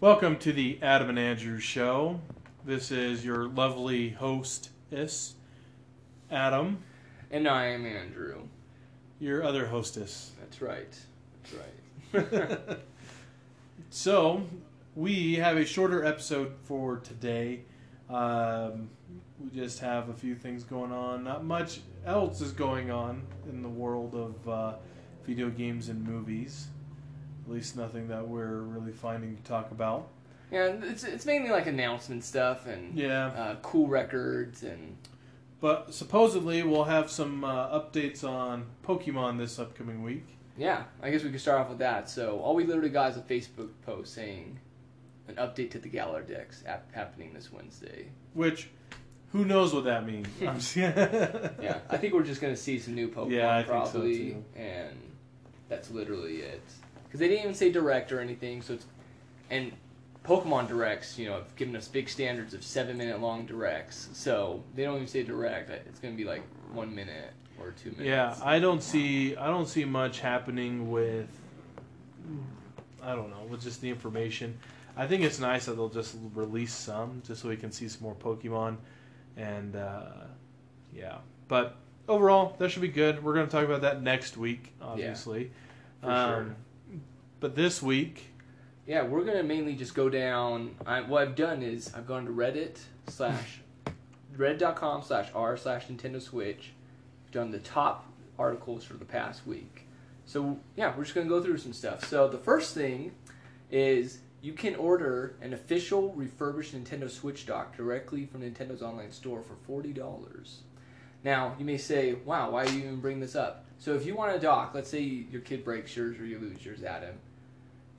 Welcome 0.00 0.38
to 0.38 0.52
the 0.52 0.78
Adam 0.80 1.08
and 1.08 1.18
Andrew 1.18 1.58
Show. 1.58 2.20
This 2.64 2.90
is 2.90 3.24
your 3.24 3.48
lovely 3.48 4.10
hostess, 4.10 5.34
Adam, 6.30 6.78
And 7.30 7.48
I 7.48 7.66
am 7.66 7.84
Andrew. 7.84 8.42
your 9.18 9.42
other 9.42 9.66
hostess. 9.66 10.32
That's 10.38 10.62
right. 10.62 10.96
That's 12.12 12.32
right. 12.32 12.78
So, 13.90 14.42
we 14.94 15.36
have 15.36 15.56
a 15.56 15.64
shorter 15.64 16.04
episode 16.04 16.52
for 16.64 16.98
today. 16.98 17.62
Um, 18.10 18.90
we 19.40 19.50
just 19.50 19.78
have 19.80 20.10
a 20.10 20.14
few 20.14 20.34
things 20.34 20.62
going 20.62 20.92
on. 20.92 21.24
Not 21.24 21.44
much 21.44 21.80
else 22.04 22.40
is 22.42 22.52
going 22.52 22.90
on 22.90 23.22
in 23.48 23.62
the 23.62 23.68
world 23.68 24.14
of 24.14 24.48
uh, 24.48 24.72
video 25.24 25.48
games 25.48 25.88
and 25.88 26.06
movies. 26.06 26.68
At 27.48 27.54
least 27.54 27.76
nothing 27.76 28.08
that 28.08 28.28
we're 28.28 28.58
really 28.60 28.92
finding 28.92 29.34
to 29.34 29.42
talk 29.42 29.70
about. 29.70 30.08
yeah, 30.50 30.66
it's, 30.82 31.02
it's 31.02 31.24
mainly 31.24 31.48
like 31.48 31.66
announcement 31.66 32.22
stuff 32.22 32.66
and 32.66 32.94
Yeah. 32.94 33.28
uh, 33.28 33.56
cool 33.62 33.86
records 33.88 34.62
and 34.62 34.98
But 35.60 35.94
supposedly 35.94 36.62
we'll 36.62 36.84
have 36.84 37.10
some 37.10 37.44
uh, 37.44 37.68
updates 37.80 38.22
on 38.22 38.66
Pokemon 38.86 39.38
this 39.38 39.58
upcoming 39.58 40.02
week. 40.02 40.26
yeah, 40.58 40.84
I 41.02 41.10
guess 41.10 41.22
we 41.24 41.30
could 41.30 41.40
start 41.40 41.58
off 41.60 41.70
with 41.70 41.78
that. 41.78 42.10
So 42.10 42.38
all 42.40 42.54
we 42.54 42.64
literally 42.64 42.90
got 42.90 43.12
is 43.12 43.16
a 43.16 43.20
Facebook 43.22 43.70
post 43.86 44.12
saying 44.12 44.58
an 45.26 45.36
update 45.36 45.70
to 45.70 45.78
the 45.78 45.88
Galar 45.88 46.22
Dex 46.22 46.62
ap- 46.66 46.92
happening 46.92 47.32
this 47.32 47.50
Wednesday. 47.50 48.08
Which, 48.34 48.68
who 49.32 49.46
knows 49.46 49.72
what 49.72 49.84
that 49.84 50.04
means? 50.06 50.28
Yeah, 50.76 51.78
I 51.88 51.96
think 51.96 52.12
we're 52.12 52.22
just 52.24 52.42
gonna 52.42 52.56
see 52.56 52.78
some 52.78 52.94
new 52.94 53.08
Pokemon 53.08 53.30
Yeah, 53.30 53.56
I 53.56 53.62
think 53.62 53.86
so, 53.86 53.92
probably, 53.92 54.18
too. 54.32 54.44
and 54.54 54.96
that's 55.70 55.90
literally 55.90 56.36
it. 56.42 56.62
Because 57.08 57.20
they 57.20 57.28
didn't 57.28 57.42
even 57.44 57.54
say 57.54 57.72
direct 57.72 58.12
or 58.12 58.20
anything, 58.20 58.62
so 58.62 58.74
it's 58.74 58.86
and 59.50 59.72
Pokemon 60.24 60.68
directs, 60.68 61.18
you 61.18 61.26
know, 61.26 61.34
have 61.34 61.56
given 61.56 61.74
us 61.74 61.88
big 61.88 62.08
standards 62.08 62.52
of 62.52 62.62
seven 62.62 62.98
minute 62.98 63.20
long 63.20 63.46
directs, 63.46 64.10
so 64.12 64.62
they 64.74 64.84
don't 64.84 64.96
even 64.96 65.08
say 65.08 65.22
direct. 65.22 65.70
It's 65.70 65.98
gonna 65.98 66.14
be 66.14 66.24
like 66.24 66.42
one 66.72 66.94
minute 66.94 67.32
or 67.58 67.72
two 67.82 67.90
minutes. 67.92 68.06
Yeah, 68.06 68.36
I 68.42 68.58
don't 68.58 68.82
see 68.82 69.36
I 69.36 69.46
don't 69.46 69.68
see 69.68 69.84
much 69.84 70.20
happening 70.20 70.90
with 70.90 71.28
I 73.02 73.14
don't 73.14 73.30
know, 73.30 73.42
with 73.48 73.62
just 73.62 73.80
the 73.80 73.88
information. 73.88 74.58
I 74.96 75.06
think 75.06 75.22
it's 75.22 75.38
nice 75.38 75.66
that 75.66 75.74
they'll 75.76 75.88
just 75.88 76.16
release 76.34 76.74
some 76.74 77.22
just 77.26 77.42
so 77.42 77.48
we 77.48 77.56
can 77.56 77.70
see 77.70 77.88
some 77.88 78.02
more 78.02 78.14
Pokemon 78.16 78.76
and 79.36 79.76
uh, 79.76 80.08
yeah. 80.92 81.18
But 81.46 81.76
overall, 82.08 82.56
that 82.58 82.70
should 82.70 82.82
be 82.82 82.88
good. 82.88 83.22
We're 83.22 83.34
going 83.34 83.46
to 83.46 83.52
talk 83.52 83.64
about 83.64 83.82
that 83.82 84.02
next 84.02 84.36
week, 84.36 84.72
obviously. 84.82 85.50
for 86.02 86.10
Um, 86.10 86.34
sure. 86.34 86.56
But 87.40 87.54
this 87.54 87.82
week, 87.82 88.30
Yeah, 88.86 89.02
we're 89.02 89.24
gonna 89.24 89.42
mainly 89.42 89.74
just 89.74 89.94
go 89.94 90.08
down. 90.08 90.74
I, 90.86 91.02
what 91.02 91.22
I've 91.22 91.36
done 91.36 91.62
is 91.62 91.92
I've 91.94 92.06
gone 92.06 92.24
to 92.24 92.32
Reddit 92.32 92.78
slash 93.08 93.60
reddit.com 94.36 95.02
slash 95.02 95.28
r 95.34 95.56
slash 95.56 95.86
Nintendo 95.86 96.20
Switch. 96.20 96.72
Done 97.30 97.50
the 97.50 97.58
top 97.58 98.06
articles 98.38 98.84
for 98.84 98.94
the 98.94 99.04
past 99.04 99.46
week. 99.46 99.86
So 100.26 100.58
yeah, 100.76 100.94
we're 100.96 101.04
just 101.04 101.14
gonna 101.14 101.28
go 101.28 101.42
through 101.42 101.58
some 101.58 101.72
stuff. 101.72 102.04
So 102.06 102.28
the 102.28 102.38
first 102.38 102.74
thing 102.74 103.12
is 103.70 104.18
you 104.40 104.52
can 104.52 104.74
order 104.76 105.36
an 105.42 105.52
official 105.52 106.12
refurbished 106.14 106.74
Nintendo 106.74 107.10
Switch 107.10 107.44
dock 107.46 107.76
directly 107.76 108.24
from 108.26 108.40
Nintendo's 108.42 108.82
online 108.82 109.12
store 109.12 109.42
for 109.42 109.54
forty 109.66 109.92
dollars. 109.92 110.62
Now 111.22 111.54
you 111.58 111.64
may 111.64 111.76
say, 111.78 112.14
"Wow, 112.24 112.50
why 112.52 112.66
do 112.66 112.72
you 112.72 112.84
even 112.84 113.00
bring 113.00 113.20
this 113.20 113.36
up?" 113.36 113.66
So 113.78 113.94
if 113.94 114.06
you 114.06 114.16
want 114.16 114.34
a 114.34 114.40
dock, 114.40 114.72
let's 114.74 114.90
say 114.90 115.00
your 115.02 115.40
kid 115.42 115.64
breaks 115.64 115.96
yours 115.96 116.18
or 116.18 116.24
you 116.24 116.38
lose 116.38 116.64
yours, 116.64 116.82
Adam. 116.82 117.14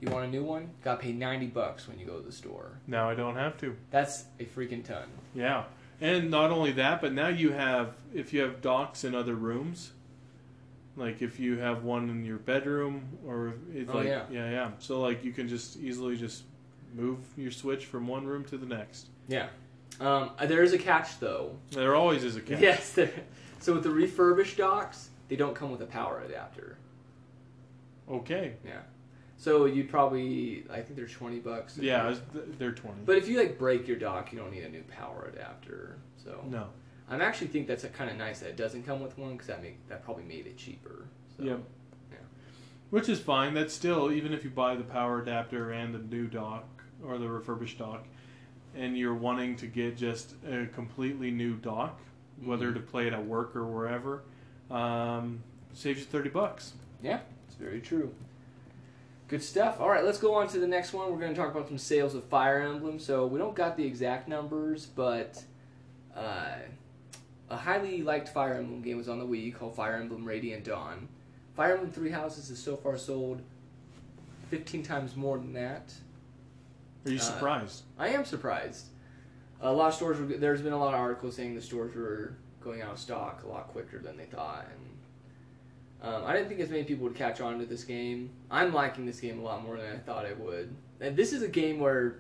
You 0.02 0.10
want 0.10 0.26
a 0.26 0.30
new 0.30 0.44
one? 0.44 0.70
Got 0.84 0.96
to 1.00 1.06
pay 1.08 1.12
ninety 1.12 1.48
bucks 1.48 1.88
when 1.88 2.00
you 2.00 2.06
go 2.06 2.18
to 2.20 2.26
the 2.26 2.32
store. 2.32 2.72
now 2.88 3.10
I 3.10 3.16
don't 3.16 3.36
have 3.36 3.58
to. 3.60 3.76
That's 3.92 4.26
a 4.40 4.46
freaking 4.46 4.84
ton. 4.84 5.04
Yeah. 5.36 5.64
And 6.02 6.32
not 6.32 6.52
only 6.52 6.72
that, 6.74 7.02
but 7.02 7.12
now 7.14 7.28
you 7.28 7.52
have 7.52 7.94
if 8.14 8.32
you 8.34 8.42
have 8.42 8.62
docks 8.62 9.04
in 9.04 9.14
other 9.14 9.36
rooms, 9.36 9.92
like 10.96 11.22
if 11.22 11.40
you 11.40 11.58
have 11.58 11.84
one 11.84 12.10
in 12.10 12.24
your 12.24 12.38
bedroom 12.38 13.18
or 13.28 13.56
it's 13.74 13.90
Oh, 13.90 13.98
like 13.98 14.08
yeah. 14.08 14.24
yeah, 14.32 14.50
yeah. 14.50 14.72
So 14.80 15.02
like 15.02 15.24
you 15.26 15.34
can 15.34 15.50
just 15.50 15.76
easily 15.78 16.16
just 16.16 16.44
move 16.96 17.18
your 17.38 17.52
switch 17.52 17.86
from 17.86 18.08
one 18.08 18.26
room 18.26 18.46
to 18.46 18.58
the 18.58 18.66
next. 18.66 19.08
Yeah. 19.28 19.48
Um, 20.00 20.30
uh, 20.40 20.46
there 20.46 20.64
is 20.64 20.72
a 20.72 20.78
catch 20.78 21.20
though. 21.20 21.58
There 21.72 21.94
always 21.96 22.24
is 22.24 22.38
a 22.38 22.42
catch. 22.42 22.62
Yes. 22.62 22.94
There, 22.94 23.12
so 23.60 23.74
with 23.74 23.84
the 23.84 23.90
refurbished 23.92 24.56
docks, 24.56 25.10
they 25.28 25.36
don't 25.36 25.54
come 25.54 25.70
with 25.72 25.82
a 25.82 25.86
power 25.86 26.22
adapter. 26.26 26.78
Okay. 28.10 28.54
Yeah. 28.66 28.80
So 29.40 29.64
you'd 29.66 29.90
probably, 29.90 30.66
I 30.70 30.82
think 30.82 30.98
they're 30.98 31.08
twenty 31.08 31.40
bucks. 31.40 31.78
Yeah, 31.78 32.12
it's- 32.12 32.22
they're 32.58 32.74
20. 32.74 33.04
But 33.06 33.18
if 33.18 33.28
you 33.30 33.38
like 33.40 33.58
break 33.58 33.88
your 33.88 33.98
dock, 33.98 34.34
you 34.34 34.38
don't 34.38 34.52
need 34.52 34.66
a 34.66 34.70
new 34.70 34.84
power 34.84 35.32
adapter. 35.34 35.96
So 36.22 36.44
no. 36.46 36.68
I 37.10 37.16
actually 37.16 37.48
think 37.48 37.66
that's 37.66 37.86
kind 37.86 38.12
of 38.12 38.18
nice 38.18 38.42
that 38.42 38.50
it 38.50 38.58
doesn't 38.58 38.84
come 38.86 39.02
with 39.02 39.18
one 39.18 39.32
because 39.32 39.48
that 39.48 39.64
make 39.64 39.88
that 39.88 40.04
probably 40.04 40.26
made 40.26 40.46
it 40.46 40.58
cheaper. 40.58 41.06
So. 41.38 41.44
Yep. 41.44 41.60
Yeah. 42.12 42.18
Which 42.90 43.08
is 43.08 43.22
fine. 43.22 43.54
That's 43.54 43.74
still 43.74 44.12
even 44.12 44.34
if 44.34 44.44
you 44.44 44.50
buy 44.50 44.76
the 44.76 44.84
power 44.84 45.22
adapter 45.22 45.72
and 45.72 45.96
the 45.96 46.00
new 46.00 46.28
dock 46.28 46.66
or 47.02 47.18
the 47.18 47.30
refurbished 47.30 47.80
dock, 47.80 48.06
and 48.76 48.98
you're 48.98 49.16
wanting 49.16 49.56
to 49.56 49.68
get 49.68 49.96
just 49.96 50.36
a 50.46 50.66
completely 50.66 51.32
new 51.32 51.56
dock, 51.56 51.98
whether 52.44 52.72
Mhm. 52.72 52.74
to 52.74 52.80
play 52.82 53.08
it 53.08 53.14
at 53.14 53.26
work 53.26 53.56
or 53.56 53.66
wherever, 53.66 54.22
um, 54.70 55.42
saves 55.72 56.00
you 56.02 56.06
thirty 56.06 56.30
bucks. 56.30 56.74
Yeah, 57.02 57.22
it's 57.48 57.56
very 57.56 57.80
true. 57.80 58.14
Good 59.30 59.44
stuff. 59.44 59.80
All 59.80 59.90
right, 59.90 60.04
let's 60.04 60.18
go 60.18 60.34
on 60.34 60.48
to 60.50 60.60
the 60.60 60.68
next 60.68 60.92
one. 60.92 61.12
We're 61.12 61.20
going 61.20 61.34
to 61.34 61.40
talk 61.40 61.52
about 61.54 61.68
some 61.68 61.78
sales 61.78 62.16
of 62.16 62.24
Fire 62.26 62.62
Emblem. 62.62 62.98
So 63.00 63.28
we 63.28 63.38
don't 63.38 63.56
got 63.56 63.78
the 63.78 63.86
exact 63.86 64.28
numbers, 64.28 64.88
but 64.88 65.44
uh, 66.16 66.56
a 67.50 67.56
highly 67.56 68.02
liked 68.02 68.30
Fire 68.30 68.56
Emblem 68.56 68.82
game 68.82 68.98
was 68.98 69.08
on 69.08 69.20
the 69.20 69.26
Wii 69.26 69.54
called 69.54 69.76
Fire 69.76 69.96
Emblem 69.98 70.26
Radiant 70.26 70.64
Dawn. 70.64 71.08
Fire 71.56 71.74
Emblem 71.74 71.92
Three 71.92 72.10
Houses 72.10 72.50
has 72.50 72.58
so 72.58 72.76
far 72.76 72.98
sold 72.98 73.42
15 74.50 74.82
times 74.82 75.16
more 75.16 75.38
than 75.38 75.54
that. 75.54 75.94
Are 77.06 77.12
you 77.12 77.18
Uh, 77.18 77.22
surprised? 77.22 77.84
I 78.00 78.08
am 78.10 78.26
surprised. 78.26 78.88
A 79.62 79.72
lot 79.72 79.90
of 79.90 79.94
stores. 79.94 80.20
Were, 80.20 80.26
there's 80.26 80.62
been 80.64 80.74
a 80.74 80.80
lot 80.80 80.96
of 80.96 81.00
articles 81.00 81.36
saying 81.36 81.54
the 81.54 81.62
stores 81.62 81.96
were 81.96 82.34
going 82.62 82.82
out 82.82 82.94
of 82.94 83.00
stock 83.00 83.44
a 83.44 83.48
lot 83.48 83.68
quicker 83.68 84.00
than 84.00 84.18
they 84.18 84.26
thought, 84.26 84.66
and 84.74 84.89
um, 86.02 86.24
I 86.26 86.34
didn't 86.34 86.48
think 86.48 86.62
as 86.62 86.70
many 86.70 86.84
people 86.84 87.04
would 87.06 87.16
catch 87.16 87.42
on 87.42 87.60
to 87.60 87.66
this 87.66 87.84
game. 87.84 88.30
I'm 88.50 88.74
liking 88.74 89.06
this 89.06 89.20
game 89.20 89.40
a 89.40 89.42
lot 89.42 89.64
more 89.64 89.76
than 89.76 89.92
I 89.92 89.98
thought 89.98 90.26
I 90.26 90.34
would. 90.34 90.74
And 91.02 91.16
this 91.16 91.34
is 91.34 91.42
a 91.42 91.48
game 91.48 91.80
where 91.80 92.20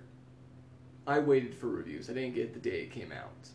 I 1.07 1.19
waited 1.19 1.56
for 1.56 1.67
reviews. 1.67 2.09
I 2.09 2.13
didn't 2.13 2.35
get 2.35 2.53
the 2.53 2.59
day 2.59 2.81
it 2.81 2.91
came 2.91 3.12
out, 3.12 3.50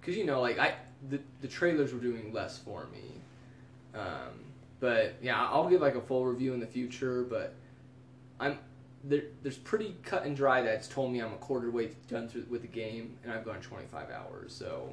because 0.00 0.16
you 0.16 0.24
know, 0.24 0.40
like 0.40 0.58
I 0.58 0.74
the 1.08 1.20
the 1.40 1.48
trailers 1.48 1.92
were 1.92 2.00
doing 2.00 2.32
less 2.32 2.58
for 2.58 2.86
me. 2.92 3.20
Um, 3.94 4.44
but 4.80 5.14
yeah, 5.22 5.40
I'll 5.40 5.68
give 5.68 5.80
like 5.80 5.94
a 5.94 6.00
full 6.00 6.26
review 6.26 6.52
in 6.52 6.60
the 6.60 6.66
future. 6.66 7.22
But 7.22 7.54
I'm 8.40 8.58
there, 9.04 9.22
there's 9.42 9.58
pretty 9.58 9.96
cut 10.02 10.24
and 10.24 10.36
dry 10.36 10.62
that's 10.62 10.88
told 10.88 11.12
me 11.12 11.20
I'm 11.20 11.32
a 11.32 11.36
quarter 11.36 11.70
way 11.70 11.90
done 12.08 12.28
through 12.28 12.46
with 12.50 12.62
the 12.62 12.68
game, 12.68 13.16
and 13.22 13.32
I've 13.32 13.44
gone 13.44 13.60
25 13.60 14.10
hours. 14.10 14.52
So 14.52 14.92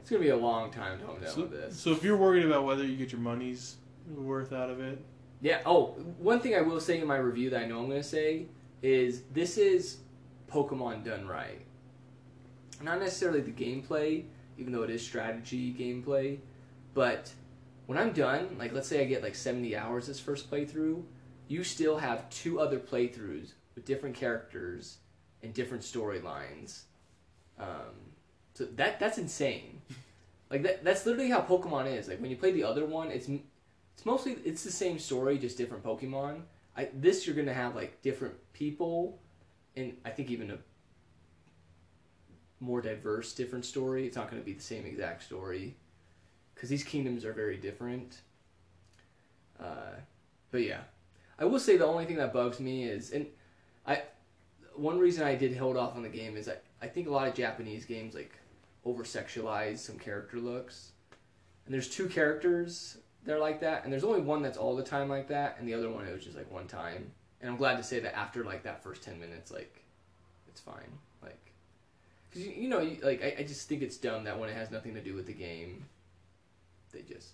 it's 0.00 0.10
gonna 0.10 0.22
be 0.22 0.28
a 0.30 0.36
long 0.36 0.70
time 0.70 0.98
till 0.98 1.10
I'm 1.10 1.20
done 1.20 1.30
So, 1.30 1.40
with 1.42 1.50
this. 1.52 1.78
so 1.78 1.92
if 1.92 2.02
you're 2.02 2.16
worried 2.16 2.44
about 2.44 2.64
whether 2.64 2.84
you 2.84 2.96
get 2.96 3.12
your 3.12 3.20
money's 3.20 3.76
worth 4.14 4.52
out 4.52 4.70
of 4.70 4.80
it, 4.80 4.98
Yeah. 5.40 5.60
Oh, 5.66 5.88
one 6.18 6.40
thing 6.40 6.54
I 6.56 6.60
will 6.62 6.80
say 6.80 7.00
in 7.00 7.06
my 7.06 7.16
review 7.16 7.50
that 7.50 7.62
I 7.62 7.66
know 7.66 7.78
I'm 7.80 7.88
gonna 7.88 8.02
say 8.02 8.46
is 8.82 9.22
this 9.32 9.56
is 9.58 9.98
Pokemon 10.50 11.04
done 11.04 11.26
right. 11.26 11.60
Not 12.82 13.00
necessarily 13.00 13.40
the 13.40 13.52
gameplay, 13.52 14.24
even 14.56 14.72
though 14.72 14.82
it 14.82 14.90
is 14.90 15.02
strategy 15.04 15.72
gameplay, 15.74 16.38
but 16.94 17.32
when 17.86 17.98
I'm 17.98 18.12
done, 18.12 18.56
like 18.58 18.72
let's 18.72 18.88
say 18.88 19.00
I 19.00 19.04
get 19.04 19.22
like 19.22 19.34
70 19.34 19.76
hours 19.76 20.06
this 20.06 20.18
first 20.20 20.50
playthrough, 20.50 21.02
you 21.48 21.64
still 21.64 21.98
have 21.98 22.28
two 22.30 22.60
other 22.60 22.78
playthroughs 22.78 23.52
with 23.74 23.84
different 23.84 24.14
characters 24.16 24.98
and 25.42 25.54
different 25.54 25.82
storylines. 25.82 26.82
Um, 27.58 28.07
so 28.58 28.64
that 28.74 28.98
that's 28.98 29.18
insane. 29.18 29.80
Like 30.50 30.64
that 30.64 30.82
that's 30.82 31.06
literally 31.06 31.30
how 31.30 31.42
Pokemon 31.42 31.96
is. 31.96 32.08
Like 32.08 32.20
when 32.20 32.28
you 32.28 32.36
play 32.36 32.50
the 32.50 32.64
other 32.64 32.84
one, 32.84 33.08
it's 33.12 33.28
it's 33.28 34.04
mostly 34.04 34.32
it's 34.44 34.64
the 34.64 34.72
same 34.72 34.98
story, 34.98 35.38
just 35.38 35.56
different 35.56 35.84
Pokemon. 35.84 36.40
I, 36.76 36.88
this 36.92 37.24
you're 37.24 37.36
gonna 37.36 37.54
have 37.54 37.76
like 37.76 38.02
different 38.02 38.34
people, 38.54 39.20
and 39.76 39.96
I 40.04 40.10
think 40.10 40.32
even 40.32 40.50
a 40.50 40.58
more 42.58 42.80
diverse, 42.80 43.32
different 43.32 43.64
story. 43.64 44.08
It's 44.08 44.16
not 44.16 44.28
gonna 44.28 44.42
be 44.42 44.54
the 44.54 44.60
same 44.60 44.84
exact 44.84 45.22
story, 45.22 45.76
because 46.52 46.68
these 46.68 46.82
kingdoms 46.82 47.24
are 47.24 47.32
very 47.32 47.58
different. 47.58 48.22
Uh, 49.60 50.00
but 50.50 50.62
yeah, 50.62 50.80
I 51.38 51.44
will 51.44 51.60
say 51.60 51.76
the 51.76 51.86
only 51.86 52.06
thing 52.06 52.16
that 52.16 52.32
bugs 52.32 52.58
me 52.58 52.88
is, 52.88 53.12
and 53.12 53.26
I, 53.86 54.02
one 54.74 54.98
reason 54.98 55.22
I 55.22 55.36
did 55.36 55.56
hold 55.56 55.76
off 55.76 55.94
on 55.94 56.02
the 56.02 56.08
game 56.08 56.36
is 56.36 56.48
I, 56.48 56.56
I 56.82 56.88
think 56.88 57.06
a 57.06 57.10
lot 57.12 57.28
of 57.28 57.34
Japanese 57.34 57.84
games 57.84 58.16
like 58.16 58.32
over 58.88 59.04
sexualize 59.04 59.78
some 59.78 59.98
character 59.98 60.38
looks, 60.38 60.92
and 61.66 61.74
there's 61.74 61.88
two 61.88 62.08
characters 62.08 62.96
they're 63.24 63.38
like 63.38 63.60
that, 63.60 63.84
and 63.84 63.92
there's 63.92 64.04
only 64.04 64.20
one 64.20 64.40
that's 64.42 64.56
all 64.56 64.74
the 64.74 64.82
time 64.82 65.08
like 65.10 65.28
that, 65.28 65.56
and 65.58 65.68
the 65.68 65.74
other 65.74 65.90
one 65.90 66.06
it 66.06 66.12
was 66.14 66.24
just 66.24 66.36
like 66.36 66.50
one 66.50 66.66
time. 66.66 67.10
and 67.40 67.50
I'm 67.50 67.56
glad 67.58 67.76
to 67.76 67.82
say 67.82 68.00
that 68.00 68.16
after 68.16 68.42
like 68.44 68.62
that 68.62 68.82
first 68.82 69.02
ten 69.02 69.20
minutes, 69.20 69.50
like 69.50 69.82
it's 70.48 70.60
fine. 70.60 70.90
Like, 71.22 71.38
because 72.30 72.46
you, 72.46 72.52
you 72.54 72.68
know, 72.68 72.80
you, 72.80 72.96
like 73.02 73.22
I, 73.22 73.36
I 73.40 73.42
just 73.42 73.68
think 73.68 73.82
it's 73.82 73.96
dumb 73.98 74.24
that 74.24 74.38
when 74.38 74.48
it 74.48 74.56
has 74.56 74.70
nothing 74.70 74.94
to 74.94 75.02
do 75.02 75.14
with 75.14 75.26
the 75.26 75.32
game, 75.34 75.84
they 76.92 77.02
just 77.02 77.32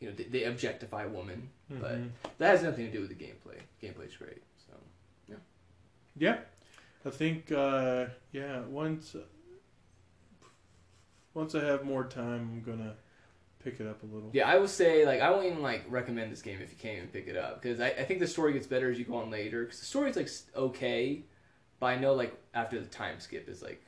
you 0.00 0.08
know 0.08 0.14
they, 0.14 0.24
they 0.24 0.44
objectify 0.44 1.04
women, 1.04 1.50
but 1.68 1.98
Mhm. 1.98 2.10
that 2.38 2.48
has 2.50 2.62
nothing 2.62 2.86
to 2.86 2.92
do 2.92 3.00
with 3.00 3.10
the 3.10 3.14
gameplay. 3.24 3.58
Gameplay's 3.82 4.16
great. 4.16 4.42
So 4.66 4.72
yeah. 5.28 5.36
Yeah, 6.16 6.38
I 7.04 7.10
think 7.10 7.52
uh, 7.52 8.06
yeah. 8.32 8.60
Once 8.62 9.14
once 11.34 11.54
I 11.54 11.64
have 11.64 11.84
more 11.84 12.04
time, 12.04 12.50
I'm 12.52 12.62
gonna 12.62 12.94
pick 13.58 13.80
it 13.80 13.86
up 13.86 14.02
a 14.02 14.06
little. 14.06 14.30
yeah, 14.32 14.48
I 14.48 14.56
will 14.56 14.68
say 14.68 15.04
like 15.04 15.20
I 15.20 15.30
won't 15.30 15.46
even 15.46 15.62
like 15.62 15.84
recommend 15.88 16.30
this 16.30 16.42
game 16.42 16.60
if 16.62 16.70
you 16.70 16.76
can't 16.78 16.96
even 16.96 17.08
pick 17.08 17.26
it 17.26 17.36
up 17.36 17.60
because 17.60 17.80
I, 17.80 17.88
I 17.88 18.04
think 18.04 18.20
the 18.20 18.26
story 18.26 18.52
gets 18.52 18.66
better 18.66 18.90
as 18.90 18.98
you 18.98 19.04
go 19.04 19.16
on 19.16 19.30
later 19.30 19.64
because 19.64 19.80
the 19.80 19.86
story's 19.86 20.16
like 20.16 20.28
okay, 20.56 21.24
but 21.80 21.86
I 21.86 21.96
know 21.96 22.14
like 22.14 22.34
after 22.54 22.78
the 22.80 22.86
time 22.86 23.20
skip 23.20 23.48
is 23.48 23.62
like 23.62 23.84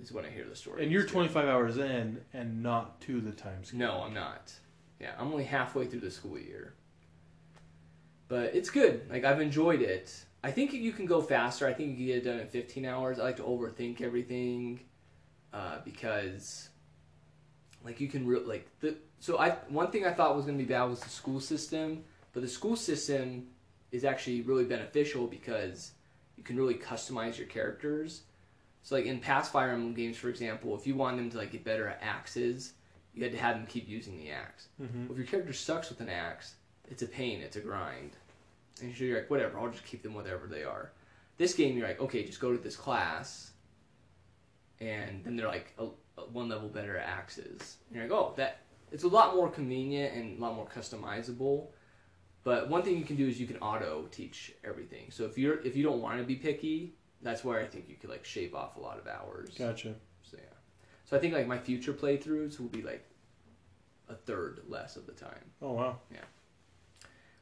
is 0.00 0.12
when 0.12 0.24
I 0.24 0.30
hear 0.30 0.44
the 0.44 0.56
story. 0.56 0.82
And 0.82 0.92
you're 0.92 1.02
gets 1.02 1.12
good. 1.12 1.12
25 1.12 1.48
hours 1.48 1.78
in 1.78 2.20
and 2.34 2.62
not 2.62 3.00
to 3.02 3.20
the 3.20 3.32
time 3.32 3.64
skip. 3.64 3.78
No, 3.78 4.02
I'm 4.02 4.14
not. 4.14 4.52
Yeah, 5.00 5.12
I'm 5.18 5.28
only 5.28 5.44
halfway 5.44 5.86
through 5.86 6.00
the 6.00 6.10
school 6.10 6.38
year. 6.38 6.74
But 8.28 8.54
it's 8.54 8.70
good. 8.70 9.08
Like 9.10 9.24
I've 9.24 9.40
enjoyed 9.40 9.82
it. 9.82 10.24
I 10.42 10.50
think 10.50 10.72
you 10.72 10.92
can 10.92 11.06
go 11.06 11.20
faster. 11.22 11.66
I 11.66 11.72
think 11.72 11.90
you 11.90 11.96
can 11.96 12.06
get 12.06 12.16
it 12.18 12.24
done 12.24 12.40
in 12.40 12.48
15 12.48 12.84
hours. 12.84 13.18
I 13.18 13.24
like 13.24 13.36
to 13.36 13.42
overthink 13.42 14.00
everything 14.00 14.80
uh, 15.52 15.78
because, 15.84 16.68
like, 17.84 18.00
you 18.00 18.08
can 18.08 18.26
re- 18.26 18.40
like 18.40 18.68
the. 18.80 18.96
So 19.20 19.38
I 19.38 19.50
one 19.68 19.90
thing 19.90 20.04
I 20.04 20.12
thought 20.12 20.36
was 20.36 20.44
going 20.44 20.58
to 20.58 20.64
be 20.64 20.68
bad 20.68 20.84
was 20.84 21.00
the 21.00 21.08
school 21.08 21.40
system, 21.40 22.04
but 22.32 22.42
the 22.42 22.48
school 22.48 22.76
system 22.76 23.46
is 23.92 24.04
actually 24.04 24.42
really 24.42 24.64
beneficial 24.64 25.26
because 25.26 25.92
you 26.36 26.42
can 26.42 26.56
really 26.56 26.74
customize 26.74 27.38
your 27.38 27.46
characters. 27.46 28.22
So 28.82 28.94
like 28.94 29.06
in 29.06 29.18
past 29.18 29.52
Fire 29.52 29.70
Emblem 29.70 29.94
games, 29.94 30.16
for 30.16 30.28
example, 30.28 30.76
if 30.76 30.86
you 30.86 30.94
want 30.94 31.16
them 31.16 31.30
to 31.30 31.38
like 31.38 31.52
get 31.52 31.64
better 31.64 31.88
at 31.88 32.00
axes, 32.02 32.74
you 33.14 33.22
had 33.22 33.32
to 33.32 33.38
have 33.38 33.56
them 33.56 33.66
keep 33.66 33.88
using 33.88 34.18
the 34.18 34.30
axe. 34.30 34.68
hmm 34.78 35.04
Well, 35.04 35.12
if 35.12 35.18
your 35.18 35.26
character 35.26 35.52
sucks 35.52 35.88
with 35.88 36.00
an 36.00 36.08
axe, 36.08 36.54
it's 36.88 37.02
a 37.02 37.06
pain, 37.06 37.40
it's 37.40 37.56
a 37.56 37.60
grind. 37.60 38.12
And 38.82 38.94
so 38.94 39.04
you're 39.04 39.18
like, 39.18 39.30
whatever, 39.30 39.58
I'll 39.58 39.70
just 39.70 39.86
keep 39.86 40.02
them 40.02 40.14
whatever 40.14 40.46
they 40.46 40.62
are. 40.62 40.92
This 41.38 41.54
game, 41.54 41.76
you're 41.76 41.88
like, 41.88 42.00
okay, 42.00 42.24
just 42.24 42.40
go 42.40 42.52
to 42.52 42.58
this 42.62 42.76
class, 42.76 43.52
and 44.80 45.24
then 45.24 45.36
they're 45.36 45.48
like 45.48 45.72
a, 45.78 45.86
a 46.18 46.24
one 46.26 46.48
level 46.48 46.68
better 46.68 46.96
at 46.96 47.08
axes. 47.08 47.76
And 47.88 47.96
you're 47.96 48.04
like, 48.04 48.12
oh, 48.12 48.34
that 48.36 48.60
it's 48.92 49.04
a 49.04 49.08
lot 49.08 49.34
more 49.34 49.48
convenient 49.48 50.14
and 50.14 50.38
a 50.38 50.42
lot 50.42 50.54
more 50.54 50.66
customizable. 50.66 51.68
But 52.44 52.68
one 52.68 52.82
thing 52.82 52.96
you 52.96 53.04
can 53.04 53.16
do 53.16 53.26
is 53.26 53.40
you 53.40 53.46
can 53.46 53.56
auto 53.58 54.06
teach 54.12 54.52
everything. 54.64 55.10
So 55.10 55.24
if 55.24 55.36
you're 55.36 55.60
if 55.60 55.76
you 55.76 55.82
don't 55.82 56.00
want 56.00 56.18
to 56.18 56.24
be 56.24 56.36
picky, 56.36 56.94
that's 57.22 57.44
where 57.44 57.60
I 57.60 57.66
think 57.66 57.86
you 57.88 57.96
could 57.96 58.10
like 58.10 58.24
shave 58.24 58.54
off 58.54 58.76
a 58.76 58.80
lot 58.80 58.98
of 58.98 59.06
hours. 59.06 59.50
Gotcha. 59.58 59.94
So 60.22 60.36
yeah. 60.36 60.54
So 61.04 61.16
I 61.16 61.20
think 61.20 61.34
like 61.34 61.46
my 61.46 61.58
future 61.58 61.92
playthroughs 61.92 62.60
will 62.60 62.68
be 62.68 62.82
like 62.82 63.04
a 64.08 64.14
third 64.14 64.60
less 64.68 64.94
of 64.94 65.04
the 65.06 65.12
time 65.12 65.50
Oh 65.60 65.72
wow. 65.72 65.98
Yeah. 66.12 66.18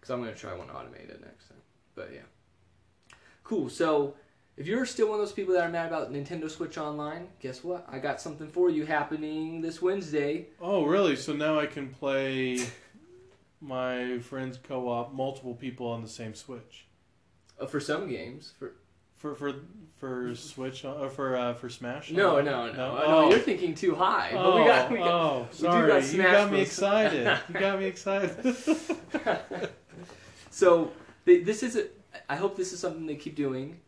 Because 0.01 0.11
I'm 0.11 0.21
gonna 0.21 0.35
try 0.35 0.55
one 0.55 0.71
automated 0.71 1.21
next 1.21 1.49
time. 1.49 1.59
But 1.95 2.11
yeah, 2.13 3.17
cool. 3.43 3.69
So 3.69 4.15
if 4.57 4.67
you're 4.67 4.87
still 4.87 5.09
one 5.11 5.19
of 5.21 5.27
those 5.27 5.33
people 5.35 5.55
that 5.55 5.65
are 5.65 5.69
mad 5.71 5.87
about 5.89 6.13
Nintendo 6.13 6.51
Switch 6.51 6.79
Online, 6.79 7.29
guess 7.41 7.65
what? 7.65 7.87
I 7.91 7.99
got 7.99 8.21
something 8.21 8.49
for 8.49 8.71
you 8.71 8.85
happening 8.87 9.61
this 9.61 9.83
Wednesday. 9.83 10.47
Oh 10.61 10.85
really? 10.85 11.17
So 11.17 11.33
now 11.33 11.59
I 11.59 11.67
can 11.67 11.89
play 11.91 12.65
my 13.61 14.19
friends 14.21 14.59
co-op, 14.63 15.13
multiple 15.15 15.55
people 15.55 15.87
on 15.89 16.03
the 16.03 16.09
same 16.09 16.35
Switch. 16.35 16.87
Uh, 17.61 17.67
for 17.67 17.81
some 17.81 18.09
games, 18.09 18.53
for 18.59 18.73
For 19.17 19.35
for 19.35 19.53
for 19.97 20.35
Switch 20.35 20.85
uh, 20.85 21.09
for 21.09 21.37
uh, 21.37 21.55
for 21.55 21.69
Smash? 21.71 22.11
no, 22.11 22.41
no, 22.41 22.67
no, 22.67 22.73
no, 22.73 23.03
Oh. 23.05 23.31
you're 23.31 23.39
thinking 23.39 23.75
too 23.75 23.95
high. 23.95 24.33
Oh, 24.35 24.43
But 24.53 24.59
we 24.61 24.65
got, 24.67 24.91
we 24.93 24.99
got, 24.99 25.09
oh, 25.09 25.49
sorry. 25.51 25.89
got 25.89 26.13
you 26.13 26.23
got 26.23 26.53
me 26.53 26.61
excited. 26.61 27.39
you 27.49 27.61
got 27.61 27.79
me 27.79 27.87
excited. 27.87 28.57
So 30.51 30.93
they, 31.25 31.39
this 31.41 31.63
is 31.63 31.77
a, 31.77 31.87
I 32.29 32.37
hope 32.37 32.57
this 32.57 32.73
is 32.73 32.81
something 32.81 33.07
they 33.07 33.17
keep 33.17 33.35
doing. 33.35 33.81